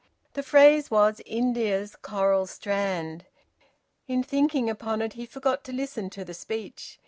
The 0.33 0.41
phrase 0.41 0.89
was 0.89 1.21
`India's 1.29 1.95
coral 1.95 2.47
strand.' 2.47 3.25
In 4.07 4.23
thinking 4.23 4.67
upon 4.67 4.99
it 5.03 5.13
he 5.13 5.27
forgot 5.27 5.63
to 5.65 5.71
listen 5.71 6.09
to 6.09 6.25
the 6.25 6.33
speech. 6.33 6.99